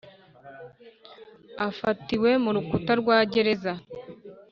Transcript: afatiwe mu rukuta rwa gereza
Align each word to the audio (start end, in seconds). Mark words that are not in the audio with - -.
afatiwe 1.67 2.29
mu 2.43 2.49
rukuta 2.55 2.91
rwa 3.01 3.17
gereza 3.31 3.73